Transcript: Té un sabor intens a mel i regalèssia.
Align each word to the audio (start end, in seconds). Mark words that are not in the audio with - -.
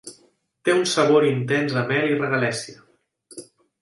Té 0.69 0.73
un 0.77 0.81
sabor 0.93 1.27
intens 1.27 1.75
a 1.81 1.83
mel 1.91 2.09
i 2.13 2.17
regalèssia. 2.17 3.43